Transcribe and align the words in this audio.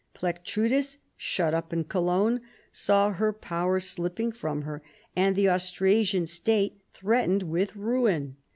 Plectrudis, 0.15 0.97
shut 1.15 1.53
up 1.53 1.71
in 1.71 1.83
Cohjgne, 1.83 2.39
saw 2.71 3.11
her 3.11 3.31
power 3.31 3.79
slip 3.79 4.15
ping 4.15 4.31
from 4.31 4.63
her 4.63 4.81
and 5.15 5.35
the 5.35 5.47
Austrasian 5.47 6.25
state 6.25 6.81
threatened 6.91 7.43
with 7.43 7.75
ruin. 7.75 8.37